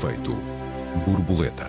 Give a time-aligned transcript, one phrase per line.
[0.00, 0.34] efeito
[1.04, 1.68] borboleta.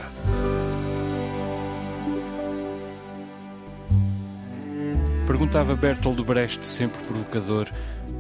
[5.28, 7.67] Perguntava Bertold Brecht, sempre provocador,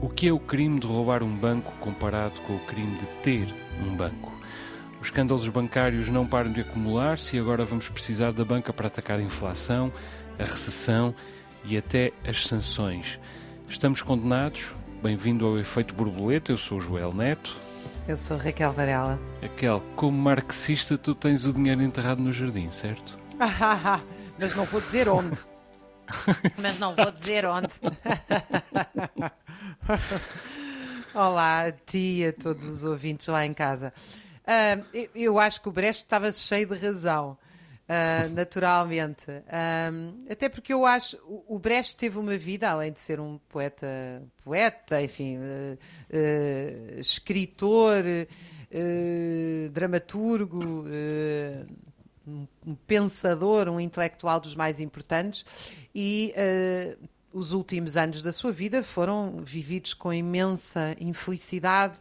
[0.01, 3.47] o que é o crime de roubar um banco comparado com o crime de ter
[3.81, 4.37] um banco?
[4.99, 9.17] Os escândalos bancários não param de acumular-se e agora vamos precisar da banca para atacar
[9.17, 9.93] a inflação,
[10.37, 11.15] a recessão
[11.63, 13.17] e até as sanções.
[13.69, 14.75] Estamos condenados?
[15.01, 17.70] Bem-vindo ao Efeito Borboleta, eu sou o Joel Neto.
[18.11, 19.17] Eu sou Raquel Varela.
[19.41, 23.17] Raquel, como marxista, tu tens o dinheiro enterrado no jardim, certo?
[24.37, 25.39] Mas não vou dizer onde.
[26.61, 27.71] Mas não vou dizer onde.
[31.15, 33.93] Olá a ti e a todos os ouvintes lá em casa.
[34.41, 37.37] Uh, eu acho que o Brecht estava cheio de razão.
[37.91, 39.25] Uh, naturalmente.
[39.29, 44.23] Um, até porque eu acho o, Brecht teve uma vida, além de ser um poeta,
[44.45, 45.77] poeta, enfim, uh,
[46.09, 48.03] uh, escritor,
[49.73, 50.85] dramaturgo,
[52.25, 55.45] um, pensador, um intelectual dos mais importantes,
[55.93, 56.33] e
[57.33, 61.97] os últimos anos da sua vida foram vividos com imensa infelicidade,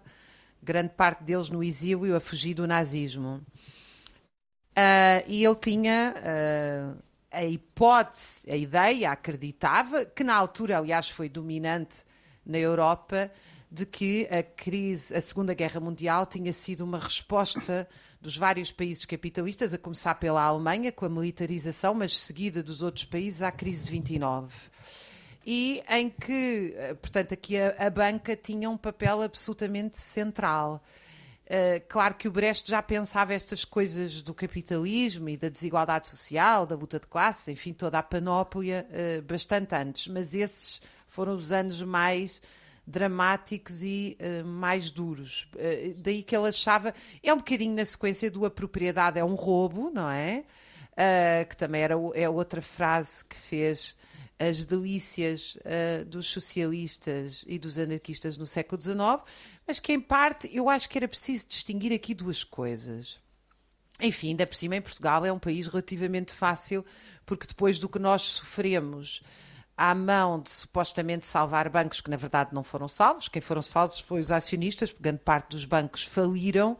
[0.62, 3.40] grande parte deles no exílio, a fugir do nazismo.
[4.80, 11.28] Uh, e eu tinha uh, a hipótese, a ideia, acreditava, que na altura, aliás, foi
[11.28, 11.98] dominante
[12.46, 13.30] na Europa,
[13.70, 17.86] de que a crise, a Segunda Guerra Mundial tinha sido uma resposta
[18.20, 23.04] dos vários países capitalistas, a começar pela Alemanha, com a militarização, mas seguida dos outros
[23.04, 24.54] países à crise de 29.
[25.46, 30.82] E em que, ah, portanto, aqui a, a banca tinha um papel absolutamente central.
[31.50, 36.64] Uh, claro que o Brecht já pensava estas coisas do capitalismo e da desigualdade social,
[36.64, 41.50] da luta de classes, enfim, toda a panóplia uh, bastante antes, mas esses foram os
[41.50, 42.40] anos mais
[42.86, 45.48] dramáticos e uh, mais duros.
[45.96, 49.90] daí que ele achava, é um bocadinho na sequência do a propriedade é um roubo,
[49.92, 50.44] não é?
[51.48, 53.96] que também era, é outra frase que fez
[54.40, 58.96] as delícias uh, dos socialistas e dos anarquistas no século XIX,
[59.66, 63.20] mas que em parte eu acho que era preciso distinguir aqui duas coisas.
[64.00, 66.82] Enfim, ainda por cima em Portugal é um país relativamente fácil,
[67.26, 69.22] porque depois do que nós sofremos
[69.76, 74.00] à mão de supostamente salvar bancos que na verdade não foram salvos, quem foram salvos
[74.00, 76.78] foi os acionistas, porque grande parte dos bancos faliram,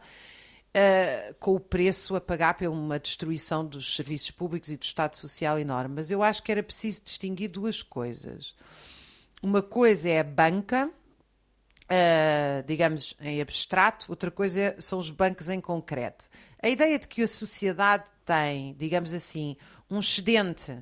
[0.75, 5.15] uh, com o preço a pagar por uma destruição dos serviços públicos e do Estado
[5.15, 5.95] Social enorme.
[5.95, 8.55] Mas eu acho que era preciso distinguir duas coisas.
[9.41, 15.49] Uma coisa é a banca, uh, digamos em abstrato, outra coisa é, são os bancos
[15.49, 16.29] em concreto.
[16.61, 19.57] A ideia de que a sociedade tem, digamos assim,
[19.89, 20.77] um excedente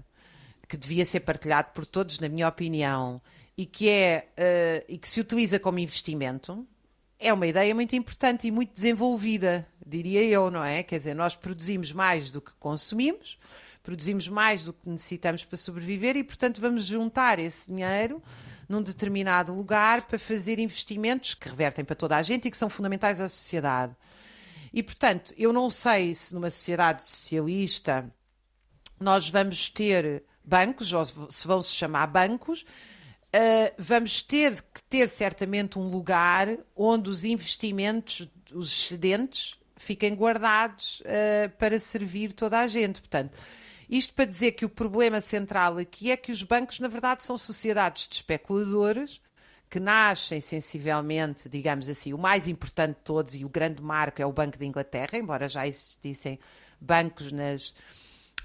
[0.67, 3.19] que devia ser partilhado por todos, na minha opinião,
[3.57, 6.67] e que é uh, e que se utiliza como investimento,
[7.19, 10.83] é uma ideia muito importante e muito desenvolvida, diria eu, não é?
[10.83, 13.37] Quer dizer, nós produzimos mais do que consumimos,
[13.83, 18.21] produzimos mais do que necessitamos para sobreviver e, portanto, vamos juntar esse dinheiro
[18.67, 22.69] num determinado lugar para fazer investimentos que revertem para toda a gente e que são
[22.69, 23.95] fundamentais à sociedade.
[24.71, 28.09] E, portanto, eu não sei se numa sociedade socialista
[28.99, 32.65] nós vamos ter bancos, ou se vão se chamar bancos,
[33.29, 40.99] Uh, vamos ter que ter certamente um lugar onde os investimentos, os excedentes, fiquem guardados
[41.01, 42.99] uh, para servir toda a gente.
[42.99, 43.39] Portanto,
[43.89, 47.37] isto para dizer que o problema central aqui é que os bancos, na verdade, são
[47.37, 49.21] sociedades de especuladores
[49.69, 54.25] que nascem sensivelmente, digamos assim, o mais importante de todos e o grande marco é
[54.25, 56.39] o Banco de Inglaterra, embora já existissem
[56.81, 57.73] bancos nas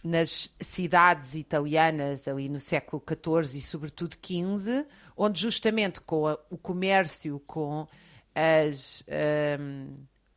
[0.04, 4.84] nas cidades italianas ali no século XIV e sobretudo XV,
[5.16, 7.86] onde justamente com a, o comércio com,
[8.34, 9.02] as,
[9.58, 9.94] um,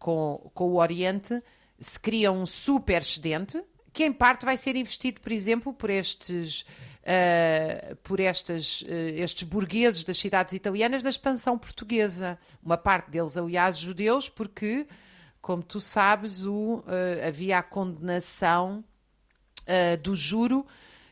[0.07, 1.43] com, com o Oriente
[1.77, 6.65] se cria um super excedente que em parte vai ser investido, por exemplo, por estes
[7.07, 12.37] Uh, por estas, uh, estes burgueses das cidades italianas na expansão portuguesa.
[12.61, 14.85] Uma parte deles, aliás, judeus, porque,
[15.41, 16.83] como tu sabes, o, uh,
[17.25, 18.83] havia a condenação
[20.03, 20.67] do juro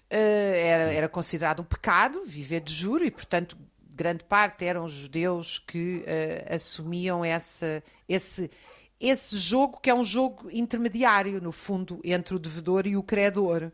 [0.10, 3.58] era, era considerado um pecado, viver de juro, e portanto
[3.96, 6.04] grande parte eram judeus que
[6.50, 8.52] assumiam essa, esse,
[9.00, 13.72] esse jogo que é um jogo intermediário, no fundo, entre o devedor e o credor.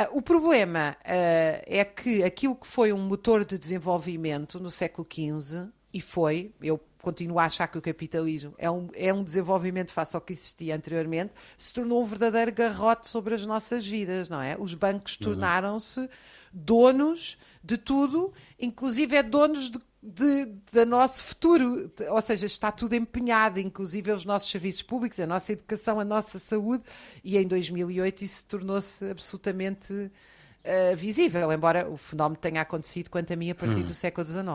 [0.00, 5.06] Uh, o problema uh, é que aquilo que foi um motor de desenvolvimento no século
[5.10, 9.92] XV, e foi, eu continuo a achar que o capitalismo é um, é um desenvolvimento
[9.92, 14.42] face ao que existia anteriormente, se tornou um verdadeiro garrote sobre as nossas vidas, não
[14.42, 14.56] é?
[14.58, 15.28] Os bancos uhum.
[15.28, 16.08] tornaram-se
[16.52, 22.94] donos de tudo, inclusive é donos de de, de nosso futuro, ou seja, está tudo
[22.94, 26.84] empenhado, inclusive os nossos serviços públicos, a nossa educação, a nossa saúde,
[27.24, 33.36] e em 2008 isso tornou-se absolutamente uh, visível, embora o fenómeno tenha acontecido, quanto a
[33.36, 33.84] mim, a partir hum.
[33.84, 34.46] do século XIX.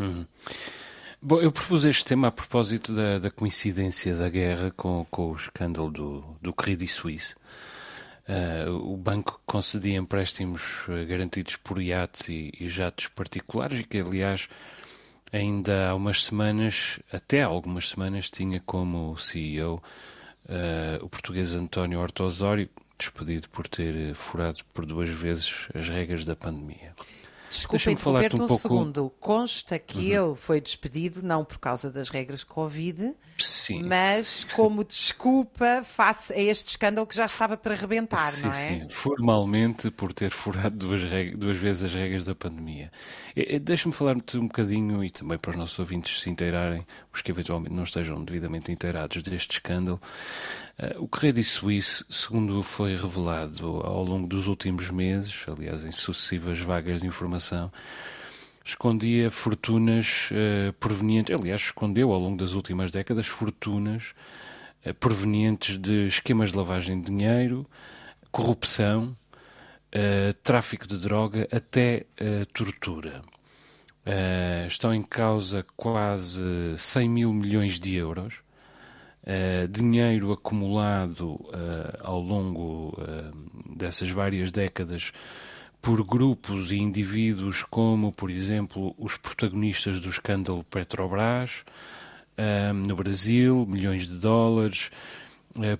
[0.00, 0.26] Hum.
[1.22, 5.36] Bom, eu propus este tema a propósito da, da coincidência da guerra com, com o
[5.36, 7.34] escândalo do, do Credit Suisse.
[8.26, 13.98] Uh, o banco concedia empréstimos uh, garantidos por iates e, e, jatos particulares e que,
[13.98, 14.48] aliás,
[15.30, 19.82] ainda há umas semanas, até algumas semanas, tinha como CEO
[20.46, 26.24] uh, o português António Horta Osório, despedido por ter furado por duas vezes as regras
[26.24, 26.94] da pandemia.
[27.56, 28.62] Desculpa interromper-te um, um pouco...
[28.62, 29.12] segundo.
[29.20, 30.28] Consta que uhum.
[30.28, 33.82] ele foi despedido não por causa das regras Covid, sim.
[33.82, 38.52] mas como desculpa face a este escândalo que já estava para rebentar, sim, não é?
[38.52, 41.02] Sim, formalmente por ter furado duas,
[41.36, 42.90] duas vezes as regras da pandemia.
[43.62, 47.74] Deixa-me falar-te um bocadinho, e também para os nossos ouvintes se inteirarem, os que eventualmente
[47.74, 50.00] não estejam devidamente inteirados deste escândalo.
[50.76, 56.58] Uh, o Credit Suisse, segundo foi revelado ao longo dos últimos meses, aliás, em sucessivas
[56.58, 57.43] vagas de informação,
[58.64, 64.14] escondia fortunas uh, provenientes, aliás, escondeu ao longo das últimas décadas fortunas
[64.86, 67.66] uh, provenientes de esquemas de lavagem de dinheiro,
[68.30, 69.16] corrupção,
[70.42, 72.04] tráfico de droga, até
[72.52, 73.22] tortura.
[74.68, 76.42] estão em causa quase
[76.76, 78.42] 100 mil milhões de euros
[79.24, 85.14] Uh, dinheiro acumulado uh, ao longo uh, dessas várias décadas
[85.84, 91.62] por grupos e indivíduos como, por exemplo, os protagonistas do escândalo Petrobras
[92.86, 94.90] no Brasil, milhões de dólares,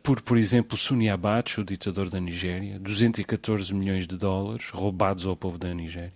[0.02, 5.34] por, por exemplo, Suni Abacha, o ditador da Nigéria, 214 milhões de dólares roubados ao
[5.34, 6.12] povo da Nigéria.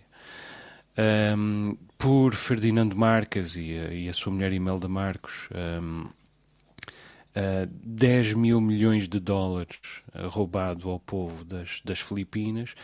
[1.37, 5.49] Um, por Ferdinando Marques e a, e a, sua mulher Imelda Marcos,
[5.81, 12.75] um, uh, 10 mil milhões de dólares uh, roubado ao povo das, das Filipinas.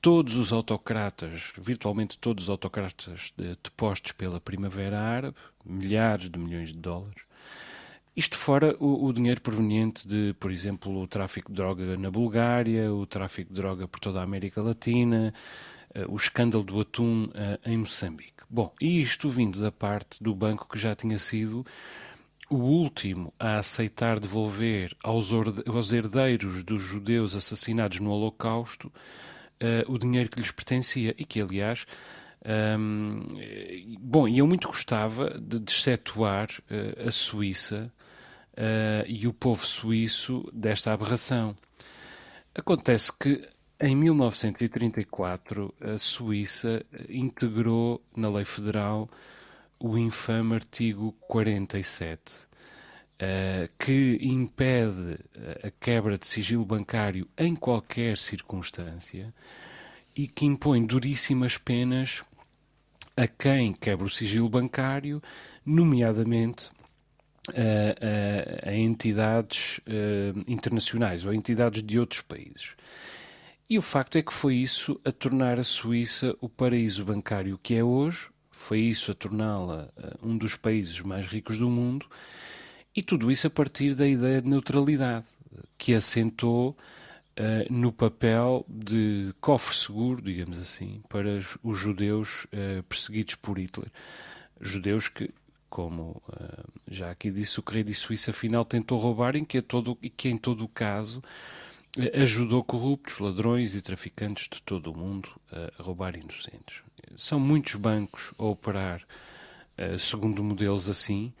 [0.00, 6.78] Todos os autocratas, virtualmente todos os autocratas depostos pela Primavera Árabe, milhares de milhões de
[6.78, 7.22] dólares.
[8.18, 12.92] Isto fora o, o, dinheiro proveniente de, por exemplo, o tráfico de droga na Bulgária,
[12.92, 15.32] o tráfico de droga por toda a América Latina,
[15.94, 17.30] uh, o escândalo do atum uh,
[17.64, 18.42] em Moçambique.
[18.50, 21.64] Bom, e isto vindo da parte do banco que já tinha sido
[22.50, 28.90] o último a aceitar devolver aos herdeiros dos judeus assassinados no Holocausto
[29.62, 31.86] uh, o dinheiro que lhes pertencia e que, aliás,
[32.78, 33.26] um,
[34.00, 37.92] bom, e eu muito gostava de excetuar uh, a Suíça
[38.52, 41.56] uh, e o povo suíço desta aberração.
[42.54, 43.48] Acontece que
[43.80, 49.08] em 1934 a Suíça integrou na lei federal
[49.78, 52.47] o infame artigo 47, uh, eh,
[53.76, 59.34] que impede eh, a quebra de sigilo bancário em qualquer circunstância
[60.14, 62.24] e que impõe duríssimas penas
[63.16, 65.20] a quem quebra o sigilo bancário,
[65.66, 66.70] nomeadamente
[67.48, 72.76] a, a, a entidades uh, internacionais ou a entidades de outros países.
[73.68, 77.74] E o facto é que foi isso a tornar a Suíça o paraíso bancário que
[77.74, 79.92] é hoje, foi isso a torná-la
[80.22, 82.06] um dos países mais ricos do mundo,
[82.98, 85.24] e tudo isso a partir da ideia de neutralidade,
[85.78, 86.70] que assentou
[87.38, 93.88] uh, no papel de cofre seguro, digamos assim, para os judeus uh, perseguidos por Hitler.
[94.60, 95.30] Judeus que,
[95.70, 96.20] como
[96.88, 99.62] já aqui disse, o Credit Suisse afinal tentou roubar e que,
[100.16, 101.22] que em todo o caso
[102.14, 106.82] ajudou corruptos, ladrões e traficantes de todo o mundo a roubar inocentes.
[107.16, 109.02] São muitos bancos a operar
[109.78, 111.32] uh, segundo modelos assim,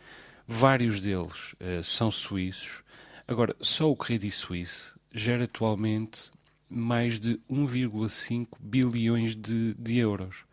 [0.48, 2.82] vários deles uh, são suíços.
[3.26, 6.30] Agora, só o Credit Suisse gera atualmente
[6.70, 10.46] mais de 1,5 bilhões de, de euros.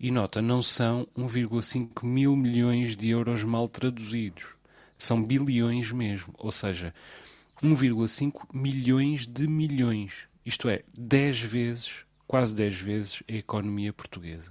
[0.00, 4.56] E nota, não são 1,5 mil milhões de euros mal traduzidos.
[4.96, 6.34] São bilhões mesmo.
[6.38, 6.94] Ou seja,
[7.62, 10.26] 1,5 milhões de milhões.
[10.44, 14.50] Isto é, 10 vezes, quase 10 vezes a economia portuguesa.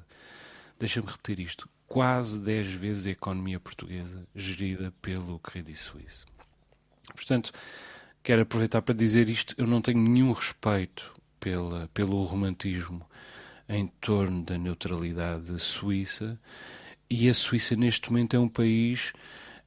[0.77, 1.69] Deixa-me repetir isto.
[1.95, 6.25] Quase 10 vezes a economia portuguesa gerida pelo Credit Suisse.
[7.15, 7.53] Portanto,
[8.21, 9.55] quero aproveitar para dizer isto.
[9.57, 13.09] Eu não tenho nenhum respeito pela, pelo romantismo
[13.69, 16.37] em torno da neutralidade suíça
[17.09, 19.13] e a Suíça neste momento é um país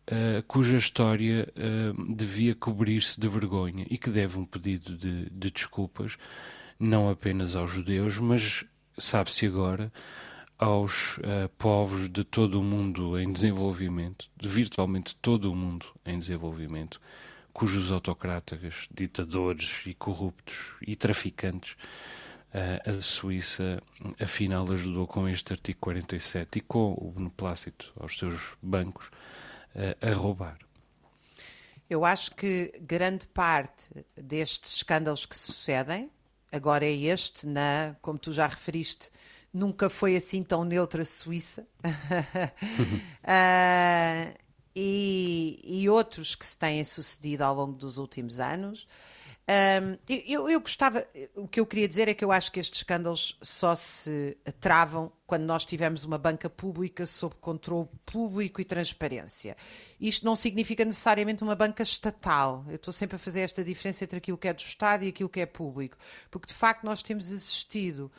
[0.09, 5.51] uh, cuja história uh, devia cobrir-se de vergonha e que deve um pedido de, de
[5.51, 6.19] desculpas
[6.79, 8.67] não apenas aos judeus, mas
[8.99, 9.91] sabe-se agora
[10.59, 16.19] aos uh, povos de todo o mundo em desenvolvimento, de virtualmente todo o mundo em
[16.19, 17.01] desenvolvimento,
[17.53, 21.77] cujos autocratas, ditadores e corruptos e traficantes
[22.53, 23.81] uh, a Suíça
[24.21, 29.09] afinal ajudou com este artigo 47 e com o beneplácito aos seus bancos
[29.75, 30.59] uh, a roubar.
[31.89, 36.11] Eu acho que grande parte destes escândalos que sucedem,
[36.53, 39.11] agora é este, na, como tu já referiste,
[39.53, 41.67] nunca foi assim tão neutra a Suíça.
[41.85, 42.59] uh,
[44.75, 48.87] e, e, outros que se têm sucedido ao longo dos últimos anos.
[49.49, 51.03] Um, eu, eu, gostava,
[51.35, 55.11] o que eu queria dizer é que eu acho que estes escândalos só se travam
[55.27, 59.57] quando nós tivermos uma banca pública sob controle público e transparência.
[59.99, 62.63] Isto não significa necessariamente uma banca estatal.
[62.69, 65.31] Eu estou sempre a fazer esta diferença entre aquilo que é do Estado e aquilo
[65.31, 65.97] que é público,
[66.31, 68.13] porque de facto nós temos assistido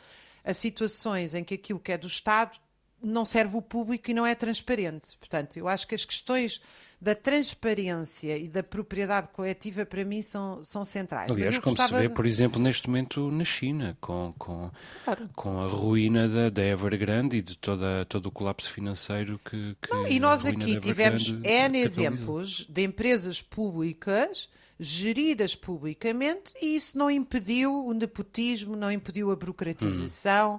[0.44, 2.58] a situações em que aquilo que é do Estado
[3.02, 5.16] não serve o público e não é transparente.
[5.18, 6.60] Portanto, eu acho que as questões
[7.00, 11.30] da transparência e da propriedade coletiva para mim são, são centrais.
[11.30, 14.70] Aliás, como se vê, por exemplo, neste momento na China, com, com,
[15.02, 15.30] claro.
[15.34, 19.74] com a ruína da, da Evergrande e de toda, todo o colapso financeiro que.
[19.80, 24.50] que não, e nós aqui tivemos N exemplos de empresas públicas
[24.82, 30.56] geridas publicamente e isso não impediu o nepotismo, não impediu a burocratização.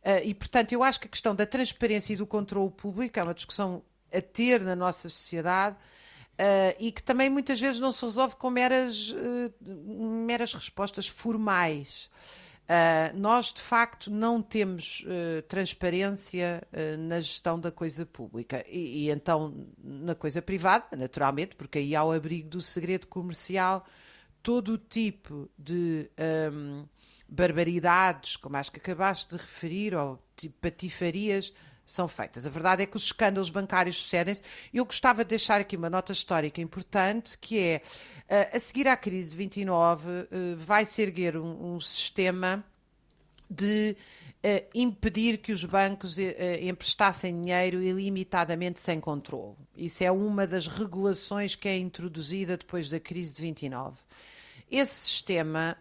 [0.00, 3.22] Uh, e, portanto, eu acho que a questão da transparência e do controle público é
[3.22, 5.76] uma discussão a ter na nossa sociedade
[6.34, 12.08] uh, e que também muitas vezes não se resolve com meras, uh, meras respostas formais.
[12.64, 18.64] Uh, nós, de facto, não temos uh, transparência uh, na gestão da coisa pública.
[18.66, 23.84] E, e, então na coisa privada, naturalmente, porque aí há o abrigo do segredo comercial,
[24.42, 26.10] todo o tipo de
[26.52, 26.86] um,
[27.28, 31.52] barbaridades, como acho que acabaste de referir, ou tipo patifarias,
[31.86, 32.46] são feitas.
[32.46, 34.42] A verdade é que os escândalos bancários sucedem-se.
[34.72, 37.82] Eu gostava de deixar aqui uma nota histórica importante, que é,
[38.28, 42.64] uh, a seguir à crise de 29, uh, eh, vai-se erguer um, um sistema
[43.50, 43.96] de
[44.42, 49.56] uh, impedir que os bancos emprestassem dinheiro ilimitadamente sem controle.
[49.76, 53.98] Isso é uma das regulações que é introduzida depois da crise de 29.
[54.70, 55.76] Esse sistema,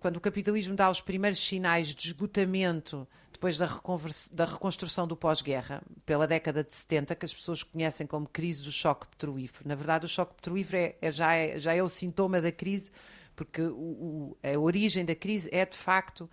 [0.00, 3.68] quando o capitalismo dá os primeiros sinais de esgotamento depois da,
[4.32, 8.72] da reconstrução do pós-guerra, pela década de 70, que as pessoas conhecem como crise do
[8.72, 9.68] choque petrolífero.
[9.68, 12.90] Na verdade, o choque petrolífero é, é, já, é, já é o sintoma da crise,
[13.36, 16.28] porque o, o, a origem da crise é, de facto,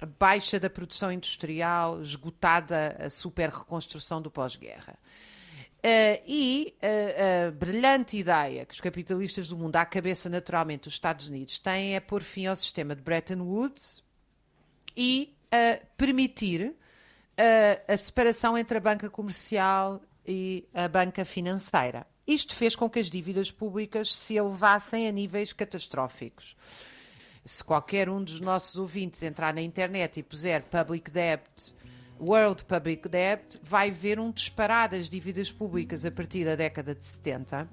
[0.00, 4.96] a baixa da produção industrial, esgotada a super reconstrução do pós-guerra.
[5.78, 10.94] Uh, e uh, a brilhante ideia que os capitalistas do mundo, à cabeça naturalmente dos
[10.94, 14.02] Estados Unidos, têm é pôr fim ao sistema de Bretton Woods
[14.96, 16.74] e a permitir
[17.36, 22.06] a, a separação entre a banca comercial e a banca financeira.
[22.26, 26.56] Isto fez com que as dívidas públicas se elevassem a níveis catastróficos.
[27.44, 31.74] Se qualquer um dos nossos ouvintes entrar na internet e puser public debt,
[32.20, 37.04] World Public Debt, vai ver um disparar das dívidas públicas a partir da década de
[37.04, 37.62] 70.
[37.62, 37.68] Uh,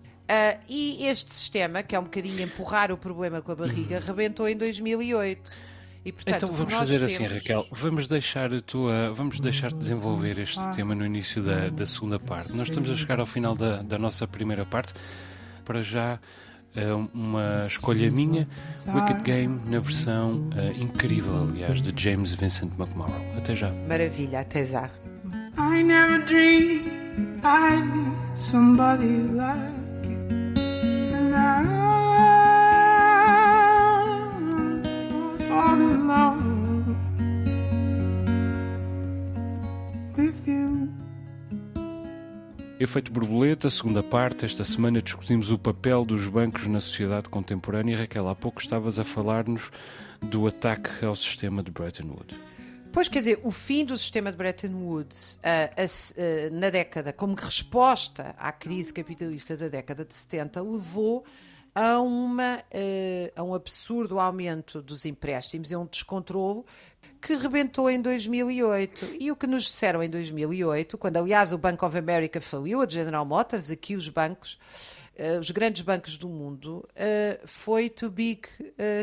[0.70, 4.56] e este sistema, que é um bocadinho empurrar o problema com a barriga, rebentou em
[4.56, 5.75] 2008.
[6.06, 7.32] E, portanto, então vamos fazer assim, temos...
[7.32, 7.68] assim, Raquel.
[7.72, 12.20] Vamos deixar a tua, vamos deixar de desenvolver este tema no início da, da segunda
[12.20, 12.56] parte.
[12.56, 14.94] Nós estamos a chegar ao final da, da nossa primeira parte.
[15.66, 16.20] Para já
[16.76, 18.48] eh, uma escolha minha,
[18.88, 23.20] Wicked Game na versão uh, incrível, aliás, de James Vincent McMorrow.
[23.38, 23.72] Até já.
[23.88, 24.90] Maravilha, até já.
[25.58, 26.86] I never dreamed
[27.44, 29.75] I'd somebody like
[42.86, 44.46] Efeito borboleta, segunda parte.
[44.46, 47.98] Esta semana discutimos o papel dos bancos na sociedade contemporânea.
[47.98, 49.72] Raquel, há pouco estavas a falar-nos
[50.22, 52.38] do ataque ao sistema de Bretton Woods.
[52.92, 57.34] Pois, quer dizer, o fim do sistema de Bretton Woods uh, uh, na década, como
[57.34, 61.26] resposta à crise capitalista da década de 70, levou
[61.76, 62.64] a, uma,
[63.36, 66.66] a um absurdo aumento dos empréstimos e um descontrolo
[67.22, 69.18] que rebentou em 2008.
[69.20, 72.88] E o que nos disseram em 2008, quando aliás o Bank of America faliu, a
[72.88, 74.58] General Motors, aqui os bancos,
[75.20, 78.48] uh, os grandes bancos do mundo, uh, foi too big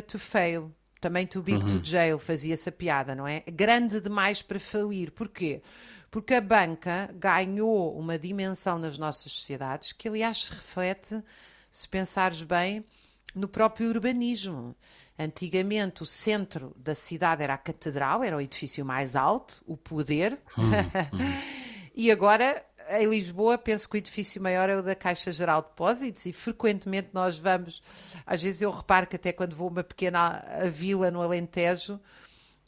[0.07, 0.73] to fail.
[1.01, 1.81] Também too big uhum.
[1.81, 3.41] to jail, fazia-se a piada, não é?
[3.41, 5.11] Grande demais para falir.
[5.11, 5.61] Porquê?
[6.13, 11.25] Porque a banca ganhou uma dimensão nas nossas sociedades que, aliás, se reflete
[11.73, 12.85] se pensares bem,
[13.35, 14.77] no próprio urbanismo.
[15.19, 20.39] Antigamente, o centro da cidade era a catedral, era o edifício mais alto, o poder.
[20.59, 21.43] Hum, hum.
[21.97, 25.69] e agora, em Lisboa, penso que o edifício maior é o da Caixa Geral de
[25.69, 27.83] Depósitos e frequentemente nós vamos.
[28.27, 31.99] Às vezes eu reparo que até quando vou a uma pequena vila no Alentejo.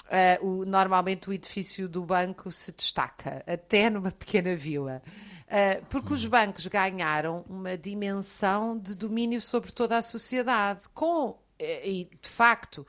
[0.04, 5.02] Uh, o, normalmente o edifício do banco se destaca, até numa pequena vila.
[5.46, 11.88] Uh, porque os bancos ganharam uma dimensão de domínio sobre toda a sociedade, com eh,
[11.88, 12.86] e de facto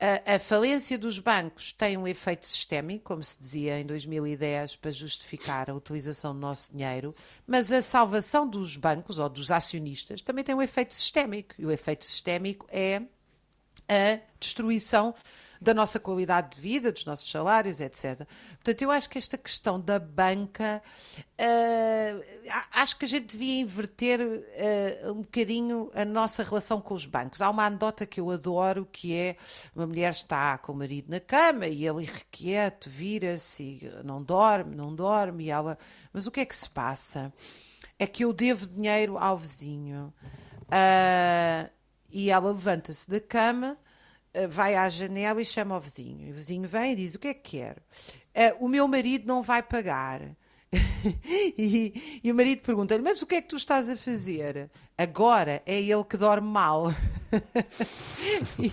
[0.00, 4.92] a, a, falência dos bancos tem um efeito sistémico, como se dizia em 2010, para
[4.92, 7.14] justificar a utilização do nosso dinheiro,
[7.46, 11.70] mas a salvação dos bancos ou dos acionistas também tem um efeito sistémico, e o
[11.70, 13.02] efeito sistémico é
[13.88, 15.14] a destruição
[15.60, 18.26] da nossa qualidade de vida, dos nossos salários, etc.
[18.50, 20.82] Portanto, eu acho que esta questão da banca,
[21.40, 22.24] uh,
[22.72, 27.42] acho que a gente devia inverter uh, um bocadinho a nossa relação com os bancos.
[27.42, 29.36] Há uma anedota que eu adoro, que é
[29.74, 34.94] uma mulher está com o marido na cama e ele irrequieto, vira-se não dorme, não
[34.94, 35.78] dorme, e ela,
[36.12, 37.32] mas o que é que se passa?
[37.98, 40.12] É que eu devo dinheiro ao vizinho.
[40.64, 41.68] Uh,
[42.10, 43.76] e ela levanta-se da cama
[44.48, 46.28] vai à janela e chama o vizinho.
[46.28, 47.78] E o vizinho vem e diz: O que é que quer?
[48.38, 50.22] Uh, o meu marido não vai pagar.
[51.56, 54.70] e, e, o marido pergunta-lhe: Mas o que é que tu estás a fazer?
[54.96, 56.92] Agora é ele que dorme mal.
[58.58, 58.72] e,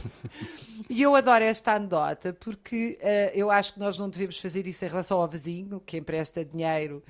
[0.90, 4.84] e, eu adoro esta anedota porque uh, eu acho que nós não devemos fazer isso
[4.84, 7.04] em relação ao vizinho que empresta dinheiro.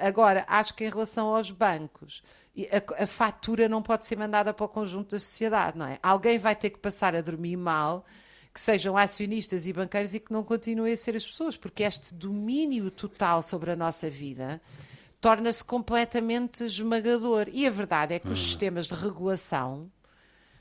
[0.00, 2.22] Agora, acho que em relação aos bancos,
[2.64, 5.98] a, a, fatura não pode ser mandada para o conjunto da sociedade, não é?
[6.02, 8.06] Alguém vai ter que passar a dormir mal,
[8.52, 12.14] que sejam acionistas e banqueiros e que não continuem a ser as pessoas, porque este
[12.14, 14.60] domínio total sobre a nossa vida
[15.20, 17.48] torna-se completamente esmagador.
[17.52, 18.42] E a verdade é que os hum.
[18.42, 19.90] sistemas de regulação,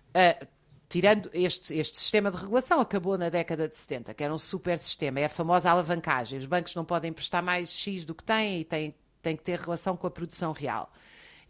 [0.09, 0.47] uh,
[0.89, 4.77] tirando este, este sistema de regulação, acabou na década de 70, que era um super
[4.77, 6.37] sistema, é a famosa alavancagem.
[6.37, 9.57] Os bancos não podem prestar mais X do que têm e têm, têm que ter
[9.57, 10.91] relação com a produção real.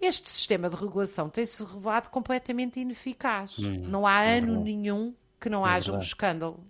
[0.02, 3.58] Este sistema de regulação tem-se revelado completamente ineficaz.
[3.58, 4.64] Hum, não há é ano verdade.
[4.64, 5.98] nenhum que não é haja verdade.
[5.98, 6.68] um escândalo.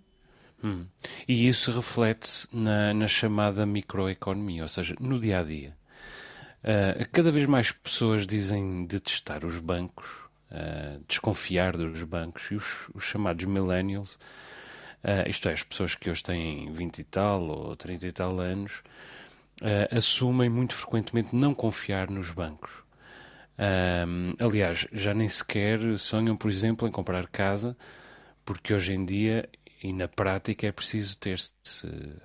[0.62, 0.86] Hum.
[1.28, 5.76] E isso reflete na, na, chamada microeconomia, ou seja, no dia a dia.
[6.62, 12.88] Uh, cada vez mais pessoas dizem detestar os bancos, uh, desconfiar dos bancos, e os,
[12.94, 14.14] os chamados millennials,
[15.04, 18.40] uh, isto é, as pessoas que hoje têm 20 e tal ou 30 e tal
[18.40, 18.82] anos,
[19.90, 22.82] assumem muito frequentemente não confiar nos bancos.
[23.58, 27.76] Um, aliás, já nem sequer sonham, por exemplo, em comprar casa,
[28.44, 29.48] porque hoje em dia
[29.82, 31.38] e na prática é preciso ter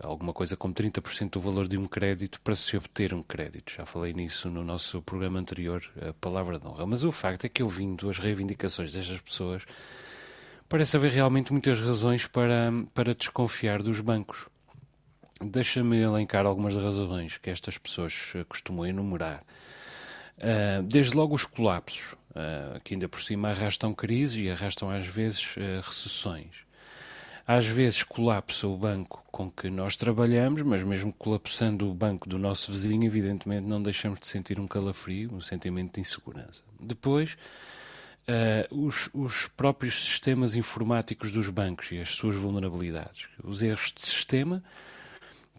[0.01, 3.73] alguma coisa como 30% do valor de um crédito para se obter um crédito.
[3.75, 6.87] Já falei nisso no nosso programa anterior, a palavra de honra.
[6.87, 9.63] Mas o facto é que, ouvindo as reivindicações destas pessoas,
[10.67, 14.47] parece haver realmente muitas razões para, para desconfiar dos bancos.
[15.39, 19.43] Deixa-me elencar algumas razões que estas pessoas costumam enumerar.
[20.41, 25.05] Uh, desde logo os colapsos, uh, que ainda por cima arrastam crises e arrastam às
[25.05, 26.65] vezes uh, recessões.
[27.45, 32.39] Às vezes colapsa o banco com que nós trabalhamos, mas mesmo colapsando o banco do
[32.39, 36.63] nosso vizinho, evidentemente não deixamos de sentir um calafrio, um sentimento de insegurança.
[36.79, 37.37] Depois,
[38.69, 43.27] os, os próprios sistemas informáticos dos bancos e as suas vulnerabilidades.
[43.43, 44.63] Os erros de sistema,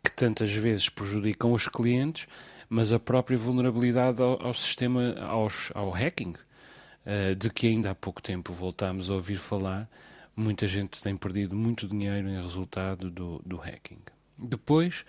[0.02, 2.26] que tantas vezes prejudicam os clientes,
[2.72, 7.94] mas a própria vulnerabilidade ao, ao sistema, aos, ao hacking, uh, de que ainda há
[7.94, 9.86] pouco tempo voltámos a ouvir falar,
[10.34, 13.98] muita gente tem perdido muito dinheiro em resultado do, do hacking.
[14.38, 15.04] Depois,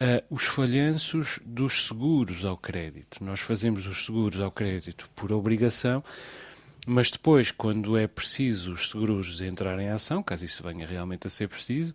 [0.00, 3.22] uh, os falhanços dos seguros ao crédito.
[3.22, 6.02] Nós fazemos os seguros ao crédito por obrigação,
[6.84, 11.30] mas depois, quando é preciso os seguros entrarem em ação, caso isso venha realmente a
[11.30, 11.94] ser preciso,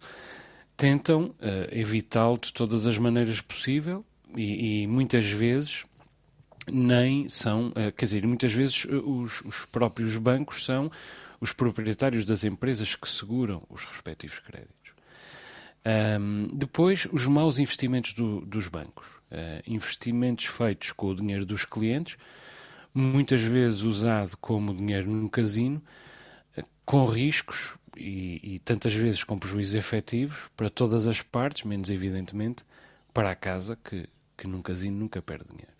[0.77, 1.35] tentam uh,
[1.73, 5.85] evitá-lo de todas as maneiras possível e, e muitas vezes
[6.71, 10.91] nem são, eh, quer dizer, muitas vezes eh, os, os, próprios bancos são
[11.41, 14.93] os proprietários das empresas que seguram os respectivos créditos.
[15.85, 19.07] Um, depois, os maus investimentos do, dos bancos.
[19.29, 22.17] Uh, investimentos feitos com o dinheiro dos clientes,
[22.93, 25.83] muitas vezes usado como dinheiro num casino,
[26.85, 32.63] com riscos e, e tantas vezes com prejuízos efetivos para todas as partes, menos evidentemente
[33.13, 35.73] para a casa que que num casino nunca perde dinheiro.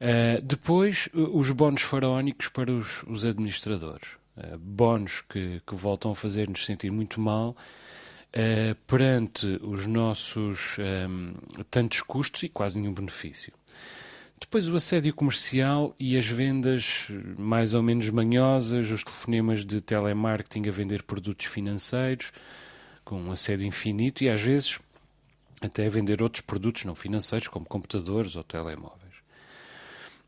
[0.00, 4.16] Uh, depois, os bónus faraónicos para os, os administradores.
[4.36, 11.34] Uh, bónus que, que, voltam a fazer-nos sentir muito mal uh, perante os nossos um,
[11.68, 13.52] tantos custos e quase nenhum benefício.
[14.40, 20.68] Depois o assédio comercial e as vendas mais ou menos manhosas, os telefonemas de telemarketing
[20.68, 22.32] a vender produtos financeiros,
[23.04, 24.78] com um assédio infinito e às vezes
[25.60, 29.08] até a vender outros produtos não financeiros, como computadores ou telemóveis.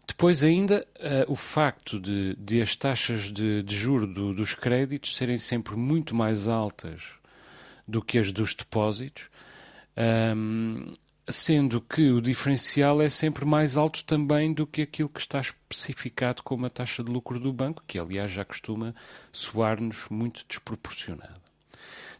[0.06, 5.16] Depois ainda uh, o facto de, de, as taxas de, de juro do, dos créditos
[5.16, 7.12] serem sempre muito mais altas
[7.86, 9.30] do que as dos depósitos,
[10.36, 10.92] um,
[11.28, 16.42] sendo que o diferencial é sempre mais alto também do que aquilo que está especificado
[16.42, 18.94] como a taxa de lucro do banco, que aliás já costuma
[19.32, 21.40] soar-nos muito desproporcionado.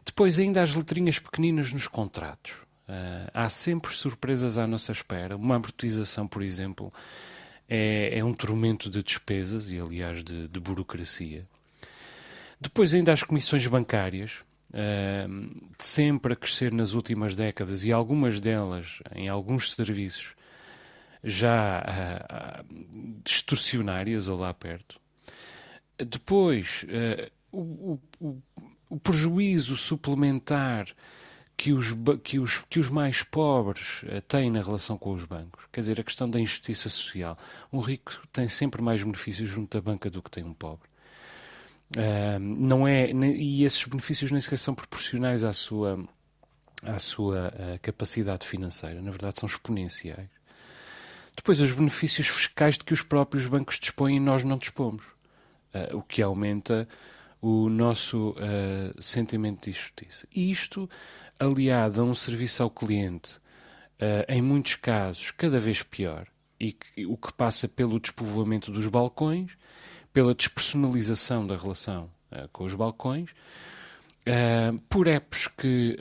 [0.04, 2.69] Depois ainda as letrinhas pequeninas nos contratos.
[2.90, 5.36] Uh, há sempre surpresas à nossa espera.
[5.36, 6.92] Uma amortização, por exemplo,
[7.68, 11.46] é, é um tormento de despesas e, aliás, de, de burocracia.
[12.60, 18.98] Depois, ainda as comissões bancárias, uh, sempre a crescer nas últimas décadas e algumas delas
[19.14, 20.34] em alguns serviços
[21.22, 25.00] já uh, distorcionárias ou lá perto.
[25.96, 26.84] Depois,
[27.52, 28.42] o, o,
[28.88, 30.88] o prejuízo suplementar
[31.60, 31.94] que os,
[32.24, 35.62] que os, que os mais pobres uh, têm na relação com os bancos.
[35.70, 37.36] Quer dizer, a questão da injustiça social.
[37.70, 40.88] Um rico tem sempre mais benefícios junto da banca do que tem um pobre.
[41.94, 46.02] Uh, não é, e esses benefícios nem sequer são proporcionais à sua,
[46.82, 49.02] à sua uh, capacidade financeira.
[49.02, 50.30] Na verdade, são exponenciais.
[51.36, 55.04] Depois, os benefícios fiscais de que os próprios bancos dispõem e nós não dispomos.
[55.74, 56.88] Uh, o que aumenta
[57.40, 60.28] o nosso uh, sentimento de injustiça.
[60.34, 60.88] E isto,
[61.40, 63.36] aliado a um serviço ao cliente,
[63.96, 66.26] uh, em muitos casos, cada vez pior,
[66.58, 69.56] e que, o que passa pelo despovoamento dos balcões,
[70.12, 73.34] pela despersonalização da relação uh, com os balcões,
[74.88, 75.96] por apps que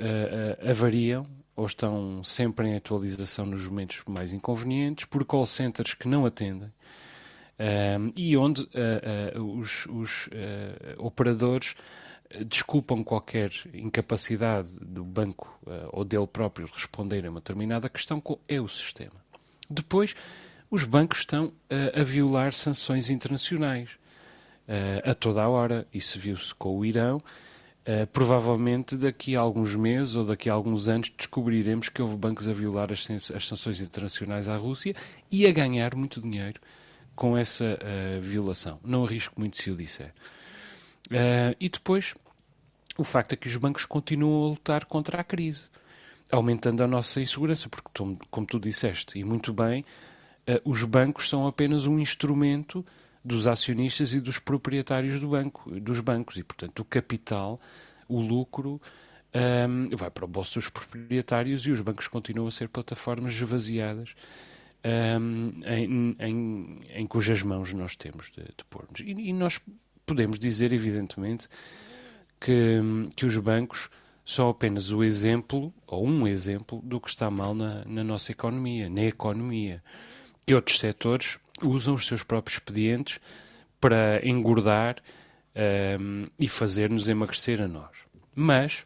[0.69, 1.25] avariam
[1.55, 6.71] ou estão sempre em atualização nos momentos mais inconvenientes, por call centers que não atendem,
[8.15, 11.75] e onde uh, uh, os, os uh, operadores
[12.45, 15.59] desculpam qualquer incapacidade do banco
[15.91, 19.15] ou dele próprio responder a uma determinada questão é o sistema.
[19.69, 20.15] Depois,
[20.69, 23.97] os bancos estão a violar sanções internacionais
[25.03, 25.87] a toda a hora.
[25.91, 27.21] Isso viu-se com o Irão.
[28.13, 32.53] Provavelmente daqui a alguns meses ou daqui a alguns anos descobriremos que houve bancos a
[32.53, 33.07] violar as,
[33.47, 34.95] sanções internacionais à Rússia
[35.31, 36.61] e a ganhar muito dinheiro
[37.15, 37.79] com essa
[38.21, 38.79] violação.
[38.83, 40.13] Não arrisco muito se o disser.
[41.11, 42.15] Uh, e depois,
[42.97, 45.65] o facto é que os bancos continuam a lutar contra a crise,
[46.31, 47.89] aumentando a nossa insegurança, porque,
[48.29, 49.83] como tu disseste, e muito bem,
[50.47, 52.85] uh, os bancos são apenas um instrumento
[53.23, 57.59] dos acionistas e dos proprietários do banco, dos bancos, e, portanto, o capital,
[58.07, 58.81] o lucro,
[59.33, 64.15] um, vai para o bolso dos proprietários e os bancos continuam a ser plataformas esvaziadas
[64.83, 69.01] um, em, em, em, cujas mãos nós temos de, de pôr-nos.
[69.01, 69.59] E, e, nós
[70.09, 71.47] podemos dizer, evidentemente,
[72.39, 72.81] que,
[73.15, 73.89] que os bancos
[74.25, 78.89] são apenas o exemplo, ou um exemplo, do que está mal na, na nossa economia,
[78.89, 79.81] na economia.
[80.45, 83.19] Que outros setores usam os seus próprios expedientes
[83.79, 84.97] para engordar
[85.99, 88.05] um, e fazer-nos emagrecer a nós.
[88.35, 88.85] Mas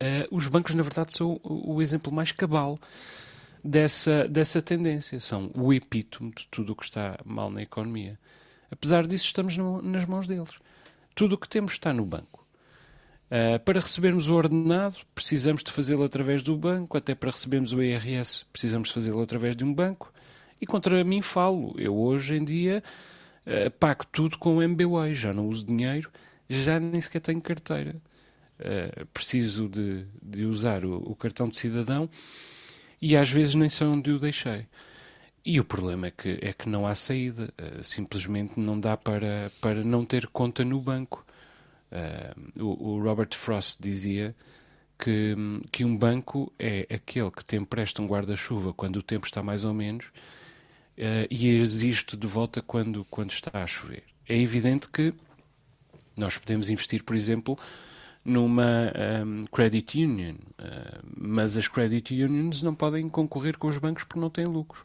[0.00, 2.78] uh, os bancos, na verdade, são o, o exemplo mais cabal
[3.64, 5.18] dessa, dessa tendência.
[5.20, 8.18] São o epítome de tudo o que está mal na economia.
[8.74, 10.50] Apesar disso, estamos no, nas mãos deles.
[11.14, 12.44] Tudo o que temos está no banco.
[13.30, 17.80] Uh, para recebermos o ordenado, precisamos de fazê-lo através do banco, até para recebermos o
[17.80, 20.12] IRS, precisamos de fazê-lo através de um banco.
[20.60, 21.74] E contra mim falo.
[21.78, 22.82] Eu hoje em dia
[23.46, 26.10] uh, pago tudo com o MBWay, já não uso dinheiro,
[26.48, 27.94] já nem sequer tenho carteira.
[28.58, 32.10] Uh, preciso de, de usar o, o cartão de cidadão
[33.00, 34.66] e às vezes nem sei onde o deixei.
[35.44, 37.52] E o problema é que, é que não há saída.
[37.60, 41.24] Uh, simplesmente não dá para, para não ter conta no banco.
[41.92, 44.34] Uh, o, o, Robert Frost dizia
[44.98, 45.34] que,
[45.70, 49.64] que um banco é aquele que te empresta um guarda-chuva quando o tempo está mais
[49.64, 54.02] ou menos uh, e existe de volta quando, quando está a chover.
[54.28, 55.12] É evidente que
[56.16, 57.58] nós podemos investir, por exemplo,
[58.24, 58.92] numa
[59.24, 64.20] um, credit union, uh, mas as credit unions não podem concorrer com os bancos porque
[64.20, 64.84] não têm lucros.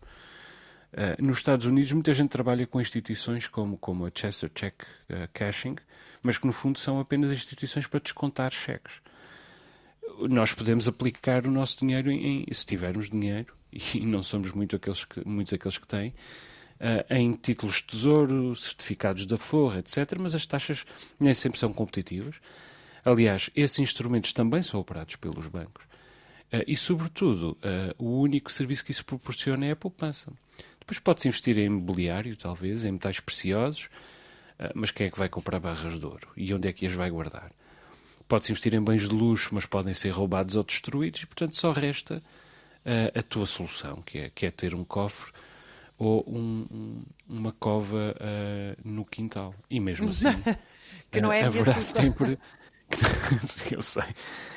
[0.91, 5.29] Uh, nos Estados Unidos, muita gente trabalha com instituições como, como a Chester Check uh,
[5.33, 5.75] Cashing,
[6.23, 9.01] mas que no fundo são apenas instituições para descontar cheques.
[10.27, 15.05] Nós podemos aplicar o nosso dinheiro, em, se tivermos dinheiro, e não somos muito aqueles
[15.05, 16.09] que, muitos aqueles que têm,
[16.79, 20.17] uh, em títulos de tesouro, certificados da Forra, etc.
[20.19, 20.85] Mas as taxas
[21.19, 22.37] nem sempre são competitivas.
[23.05, 25.85] Aliás, esses instrumentos também são operados pelos bancos.
[26.51, 30.33] Uh, e, sobretudo, uh, o único serviço que isso proporciona é a poupança.
[30.89, 33.85] Depois pode-se investir em imobiliário, talvez, em metais preciosos,
[34.59, 36.27] uh, mas quem é que vai comprar barras de ouro?
[36.35, 37.51] E onde é que as vai guardar?
[38.27, 41.71] Pode-se investir em bens de luxo, mas podem ser roubados ou destruídos, e portanto só
[41.71, 45.31] resta uh, a tua solução, que é, que é ter um cofre
[45.95, 49.53] ou um, um, uma cova uh, no quintal.
[49.69, 50.25] E mesmo assim.
[51.11, 52.01] que não é a minha solução.
[52.01, 52.39] Sempre...
[53.71, 54.03] eu sei.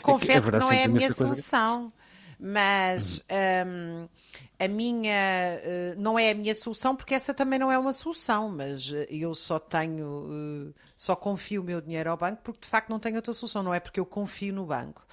[0.00, 1.92] Confesso que, que não é a minha solução.
[2.44, 3.24] Mas
[3.64, 4.08] um,
[4.58, 8.48] a minha uh, não é a minha solução porque essa também não é uma solução,
[8.48, 12.66] mas uh, eu só tenho uh, só confio o meu dinheiro ao banco porque de
[12.66, 15.06] facto não tenho outra solução, não é porque eu confio no banco.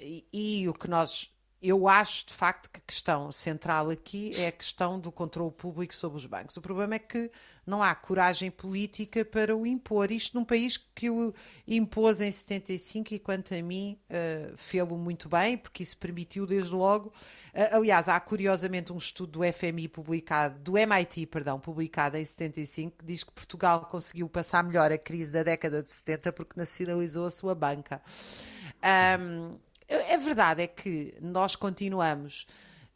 [0.00, 1.30] E, e, o que nós
[1.62, 5.94] eu acho de facto que a questão central aqui é a questão do controle público
[5.94, 6.56] sobre os bancos.
[6.56, 7.30] O problema é que
[7.66, 10.10] não há coragem política para o impor.
[10.10, 11.34] Isto num país que o
[11.68, 16.74] impôs em 75 e, quanto a mim, uh, fê-lo muito bem, porque isso permitiu desde
[16.74, 17.08] logo.
[17.54, 22.96] Uh, aliás, há curiosamente um estudo do FMI publicado, do MIT, perdão, publicado em 75,
[22.98, 27.26] que diz que Portugal conseguiu passar melhor a crise da década de 70 porque nacionalizou
[27.26, 28.00] a sua banca.
[29.20, 29.58] Um,
[30.14, 32.46] a verdade é que nós continuamos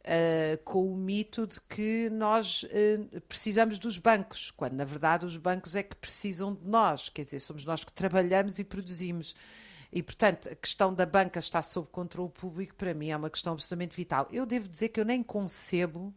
[0.05, 5.37] uh, com o mito de que nós uh, precisamos dos bancos, quando na verdade os
[5.37, 9.35] bancos é que precisam de nós, quer dizer, somos nós que trabalhamos e produzimos.
[9.91, 13.53] E, portanto, a questão da banca estar sob controle público, para mim, é uma questão
[13.53, 14.27] absolutamente vital.
[14.29, 16.13] Eu devo dizer que eu nem concebo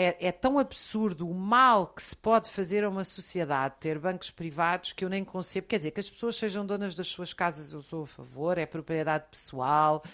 [0.00, 4.30] é, é, tão absurdo o mal que se pode fazer a uma sociedade ter bancos
[4.30, 5.66] privados que eu nem concebo.
[5.66, 8.64] Quer dizer, que as pessoas sejam donas das suas casas, eu sou a favor, é
[8.64, 10.04] propriedade pessoal.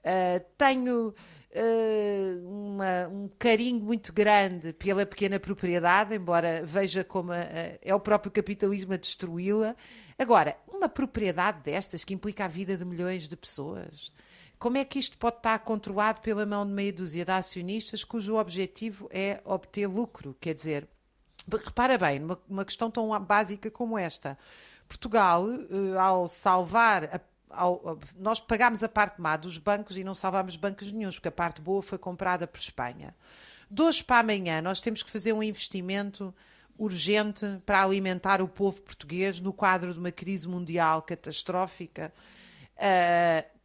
[0.00, 1.14] Uh, tenho
[1.54, 7.94] uh, uma, um carinho muito grande pela pequena propriedade, embora veja como a, a, é
[7.94, 9.76] o próprio capitalismo a destruí-la.
[10.18, 14.10] Agora, uma propriedade destas que implica a vida de milhões de pessoas
[14.58, 18.36] como é que isto pode estar controlado pela mão de meia dúzia de acionistas cujo
[18.36, 20.36] objetivo é obter lucro?
[20.40, 20.88] Quer dizer,
[21.50, 24.38] repara bem, numa, uma questão tão básica como esta.
[24.88, 30.14] Portugal, eh, ao salvar a ao, nós pagámos a parte má dos bancos e não
[30.14, 33.14] salvámos bancos nenhums, porque a parte boa foi comprada por Espanha.
[33.70, 36.34] De hoje para amanhã, nós temos que fazer um investimento
[36.76, 42.12] urgente para alimentar o povo português no quadro de uma crise mundial catastrófica.
[42.76, 43.57] Uh,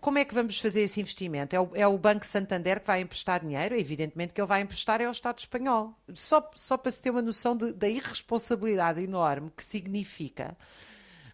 [0.00, 1.54] como é que vamos fazer esse investimento?
[1.54, 3.76] É o, é o, Banco Santander que vai emprestar dinheiro?
[3.76, 5.94] Evidentemente que ele vai emprestar é ao Estado espanhol.
[6.14, 10.56] Só, só para se ter uma noção de, da irresponsabilidade enorme que significa,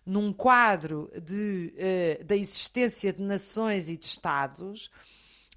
[0.04, 4.86] num quadro de, uh, da existência de nações e de Estados,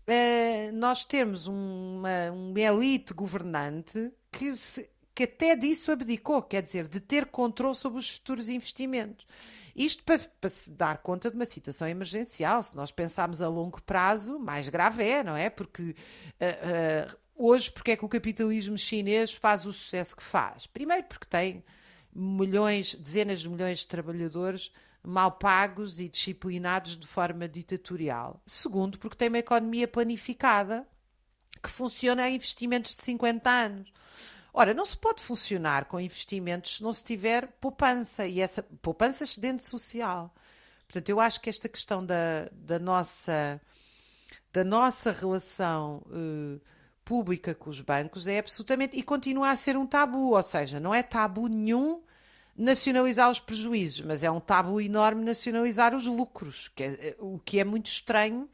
[0.08, 6.88] uh, nós temos uma, uma elite governante que, se, que até disso abdicou, quer dizer,
[6.88, 9.26] de ter controle sobre os futuros investimentos.
[9.76, 12.64] Isto para, para, se dar conta de uma situação emergencial.
[12.64, 15.50] Se nós pensarmos a longo prazo, mais grave é, não é?
[15.50, 20.66] Porque uh, uh, hoje, porque é que o capitalismo chinês faz o sucesso que faz?
[20.66, 21.64] Primeiro, porque tem
[22.14, 24.72] milhões, dezenas de milhões de trabalhadores
[25.04, 28.42] mal pagos e disciplinados de forma ditatorial.
[28.46, 30.88] Segundo, porque tem uma economia planificada
[31.62, 33.94] que funciona a investimentos de 50 anos.
[34.58, 39.26] Ora, não se pode funcionar com investimentos se não se tiver poupança, e essa poupança
[39.26, 40.34] excedente social.
[40.88, 43.60] Portanto, eu acho que esta questão da, da, nossa,
[44.54, 46.62] da nossa relação uh,
[47.04, 48.98] pública com os bancos é absolutamente.
[48.98, 52.02] e continua a ser um tabu, ou seja, não é tabu nenhum
[52.56, 57.60] nacionalizar os prejuízos, mas é um tabu enorme nacionalizar os lucros, que é, o que
[57.60, 58.50] é muito estranho,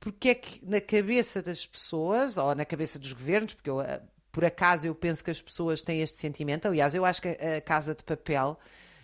[0.00, 4.02] porque é que na cabeça das pessoas, ou na cabeça dos governos, porque eu eh,
[4.36, 6.68] por acaso eu penso que as pessoas têm este sentimento.
[6.68, 8.60] Aliás, eu acho que a Casa de Papel,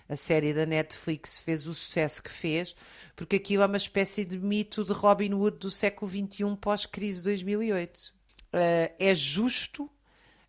[0.06, 2.76] a série da Netflix, fez o sucesso que fez,
[3.16, 7.96] porque aquilo é uma espécie de mito de Robin Hood do século XXI pós-crise 2008.
[7.96, 8.10] Uh,
[8.52, 9.90] eh, é justo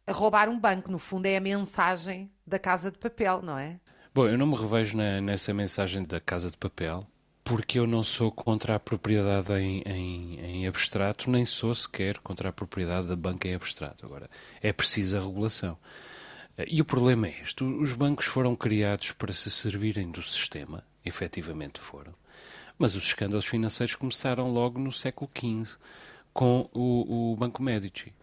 [0.06, 3.80] roubar um banco, no fundo é a mensagem da Casa de Papel, não é?
[4.13, 7.08] Bom, eu não me revejo na, nessa mensagem da Casa de Papel,
[7.43, 12.49] porque eu não sou contra a propriedade em, em, em, abstrato, nem sou sequer contra
[12.49, 14.06] a propriedade da banca em abstrato.
[14.06, 14.29] Agora,
[14.62, 15.77] é precisa regulação.
[16.67, 21.79] E o problema é este: os bancos foram criados para se servirem do sistema, efetivamente
[21.79, 22.13] foram,
[22.77, 25.77] mas os escândalos financeiros começaram logo no século XV,
[26.32, 28.13] com o, o Banco Medici.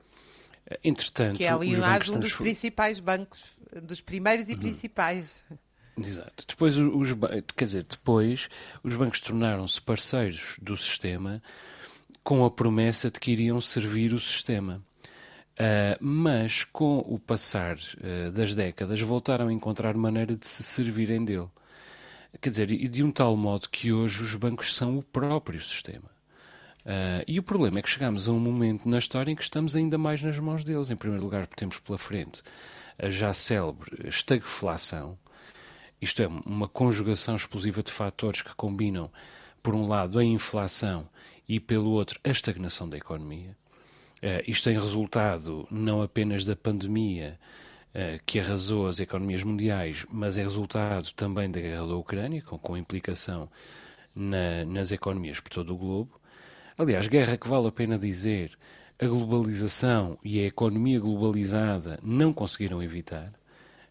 [0.85, 3.45] Entretanto, que é, aliás, um dos principais bancos,
[3.83, 4.61] dos primeiros e uhum.
[4.61, 5.43] principais.
[6.07, 6.45] Exato.
[6.49, 7.15] Depois os,
[7.57, 8.49] quer dizer, depois
[8.83, 11.43] os bancos tornaram-se parceiros do sistema
[12.23, 14.83] com a promessa de que iriam servir o sistema.
[15.61, 21.23] Uh, mas com o passar uh, das décadas voltaram a encontrar maneira de se servirem
[21.23, 21.49] dele.
[22.41, 26.09] Quer dizer, e de um tal modo que hoje os bancos são o próprio sistema.
[26.81, 29.77] Uh, e o problema é que chegamos a um momento na história em que estamos
[29.77, 30.91] ainda mais nas mãos deles.
[30.91, 32.43] Em primeiro lugar, temos pela frente
[32.99, 35.19] a já célebre estagflação,
[36.01, 39.11] isto é, uma conjugação explosiva de fatores que combinam,
[39.63, 41.09] por um lado, a inflação
[41.49, 43.57] e, pelo outro, a estagnação da economia.
[44.23, 47.39] Uh, isto tem resultado não apenas da pandemia
[47.95, 52.59] uh, que arrasou as economias mundiais, mas é resultado também da guerra da Ucrânia, com,
[52.59, 53.51] com implicação
[54.15, 56.21] na, nas economias por todo o globo.
[56.77, 58.57] Aliás, guerra que vale a pena dizer,
[58.99, 63.33] a globalização e a economia globalizada não conseguiram evitar.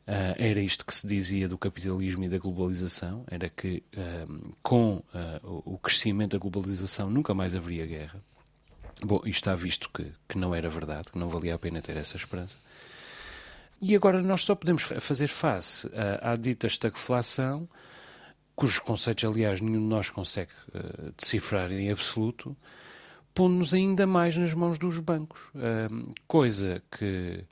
[0.10, 5.04] Uh, era isto que se dizia do capitalismo e da globalização, era que uh, com
[5.14, 8.20] uh, o crescimento da globalização nunca mais haveria guerra.
[9.04, 11.96] Bom, isto está visto que, que não era verdade, que não valia a pena ter
[11.96, 12.58] essa esperança.
[13.80, 17.70] E agora nós só podemos fazer face à, à dita estagflação,
[18.56, 22.58] cujos conceitos, aliás, nenhum de nós consegue uh, decifrar em absoluto,
[23.32, 25.40] pondo-nos ainda mais nas mãos dos bancos.
[25.50, 27.46] Uh, coisa que,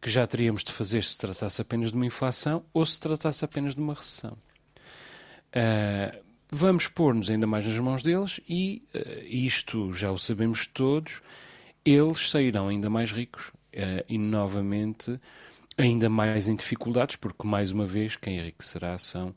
[0.00, 3.74] que já teríamos de fazer se tratasse apenas de uma inflação ou se tratasse apenas
[3.74, 4.36] de uma recessão.
[5.50, 8.82] Uh, vamos pôr-nos ainda mais nas mãos deles e,
[9.24, 11.22] isto já o sabemos todos,
[11.84, 13.52] eles sairão ainda mais ricos
[14.08, 15.20] e, novamente,
[15.76, 19.34] ainda mais em dificuldades, porque, mais uma vez, quem enriquecerá são uh,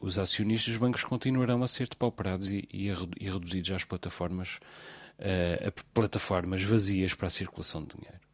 [0.00, 2.88] os acionistas, os bancos continuarão a ser depauperados e, e,
[3.20, 4.58] e reduzidos às plataformas,
[5.18, 8.29] uh, plataformas vazias para a circulação de dinheiro.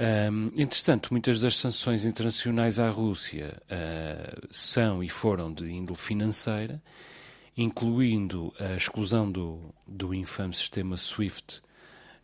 [0.00, 6.82] Um, entretanto, muitas das sanções internacionais à Rússia uh, são e foram de índole financeira,
[7.54, 11.60] incluindo a exclusão do, do infame sistema SWIFT,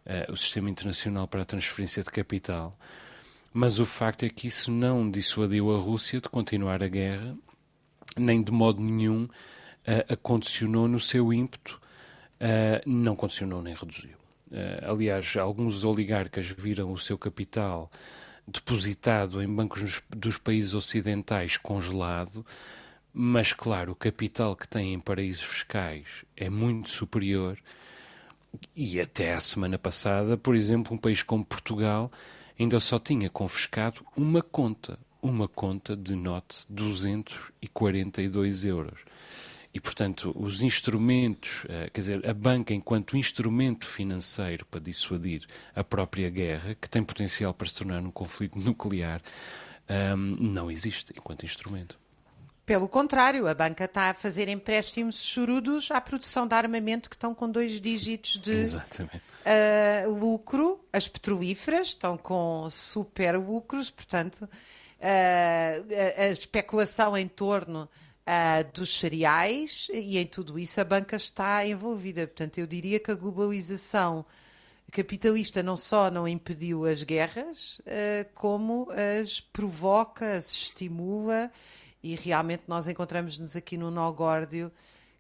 [0.07, 2.75] uh, o Sistema Internacional para a Transferência de Capital.
[3.53, 7.37] Mas o facto é que isso não dissuadiu a Rússia de continuar a guerra
[8.17, 11.79] nem de modo nenhum uh, a condicionou no seu ímpeto,
[12.87, 14.26] não condicionou nem reduziu.
[14.51, 17.91] Uh, aliás, alguns oligarcas viram o seu capital
[18.47, 22.47] depositado em bancos dos países ocidentais congelado,
[23.13, 27.59] mas claro, o capital que têm em paraísos fiscais é muito superior.
[28.75, 32.11] E até a semana passada, por exemplo, um país como Portugal
[32.59, 39.01] ainda só tinha confiscado uma conta, uma conta de note 242 euros.
[39.77, 45.85] E, portanto, os instrumentos, eh, quer dizer, a banca enquanto instrumento financeiro para dissuadir a
[45.85, 49.21] própria guerra, que tem potencial para se tornar um conflito nuclear,
[49.87, 51.99] ehm, não existe enquanto instrumento.
[52.65, 57.35] Pelo contrário, a banca está a fazer empréstimos chorudos à produção de armamento que estão
[57.35, 60.81] com dois dígitos de uh, lucro.
[60.91, 67.87] As petrolíferas estão com super lucros, portanto, uh, a especulação em torno
[68.27, 72.27] uh, dos cereais e em tudo isso a banca está envolvida.
[72.27, 74.25] Portanto, eu diria que a globalização
[74.91, 78.89] capitalista não só não impediu as guerras, uh, como
[79.23, 81.51] as provoca, as estimula
[82.03, 84.71] e realmente nós encontramos-nos aqui no nó górdio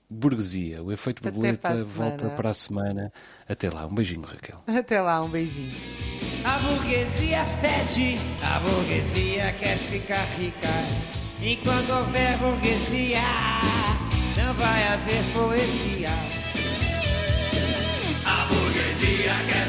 [0.09, 0.81] Burguesia.
[0.81, 3.11] O efeito borboleta para volta para a semana.
[3.47, 4.63] Até lá, um beijinho, Raquel.
[4.67, 5.73] Até lá, um beijinho.
[6.45, 10.69] A burguesia fede, a burguesia quer ficar rica.
[11.41, 13.21] Enquanto houver burguesia,
[14.37, 16.09] não vai haver poesia.
[18.25, 19.66] A burguesia quer